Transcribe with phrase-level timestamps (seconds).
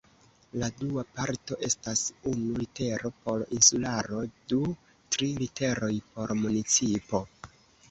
[0.61, 2.01] La dua parto estas
[2.31, 4.23] unu litero por insularo
[4.55, 4.59] du
[5.19, 7.25] tri literoj por municipo.